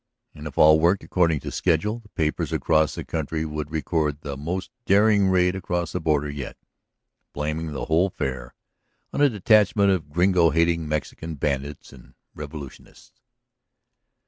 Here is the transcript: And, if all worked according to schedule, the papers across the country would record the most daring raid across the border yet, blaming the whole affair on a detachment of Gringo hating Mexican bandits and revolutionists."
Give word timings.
And, 0.33 0.47
if 0.47 0.57
all 0.57 0.79
worked 0.79 1.03
according 1.03 1.41
to 1.41 1.51
schedule, 1.51 1.99
the 1.99 2.09
papers 2.09 2.51
across 2.51 2.95
the 2.95 3.05
country 3.05 3.45
would 3.45 3.69
record 3.69 4.21
the 4.21 4.35
most 4.35 4.71
daring 4.87 5.27
raid 5.29 5.55
across 5.55 5.91
the 5.91 5.99
border 5.99 6.27
yet, 6.27 6.57
blaming 7.33 7.71
the 7.71 7.85
whole 7.85 8.07
affair 8.07 8.55
on 9.13 9.21
a 9.21 9.29
detachment 9.29 9.91
of 9.91 10.09
Gringo 10.09 10.49
hating 10.49 10.89
Mexican 10.89 11.35
bandits 11.35 11.93
and 11.93 12.15
revolutionists." 12.33 13.21